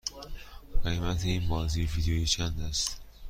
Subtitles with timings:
[0.83, 3.01] قیمت این بازی ویدیویی چند است؟